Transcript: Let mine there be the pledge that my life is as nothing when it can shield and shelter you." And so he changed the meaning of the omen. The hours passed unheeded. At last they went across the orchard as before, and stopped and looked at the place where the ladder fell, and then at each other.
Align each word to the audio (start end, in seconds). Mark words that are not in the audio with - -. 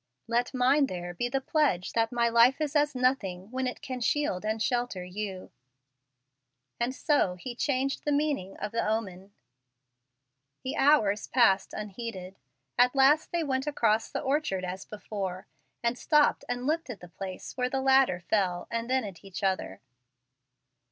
Let 0.27 0.51
mine 0.55 0.87
there 0.87 1.13
be 1.13 1.29
the 1.29 1.39
pledge 1.41 1.93
that 1.93 2.11
my 2.11 2.27
life 2.27 2.59
is 2.59 2.75
as 2.75 2.95
nothing 2.95 3.51
when 3.51 3.67
it 3.67 3.83
can 3.83 4.01
shield 4.01 4.43
and 4.43 4.59
shelter 4.59 5.03
you." 5.03 5.51
And 6.79 6.95
so 6.95 7.35
he 7.35 7.53
changed 7.55 8.03
the 8.03 8.11
meaning 8.11 8.57
of 8.57 8.71
the 8.71 8.83
omen. 8.83 9.31
The 10.63 10.75
hours 10.75 11.27
passed 11.27 11.75
unheeded. 11.75 12.39
At 12.79 12.95
last 12.95 13.31
they 13.31 13.43
went 13.43 13.67
across 13.67 14.09
the 14.09 14.21
orchard 14.21 14.65
as 14.65 14.85
before, 14.85 15.45
and 15.83 15.95
stopped 15.99 16.45
and 16.49 16.65
looked 16.65 16.89
at 16.89 16.99
the 16.99 17.07
place 17.07 17.55
where 17.55 17.69
the 17.69 17.79
ladder 17.81 18.21
fell, 18.21 18.65
and 18.71 18.89
then 18.89 19.03
at 19.03 19.23
each 19.23 19.43
other. 19.43 19.81